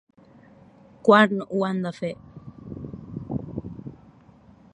Quan 1.09 1.35
ho 1.45 1.61
han 1.67 1.85
de 1.85 1.93
fer? 1.99 2.11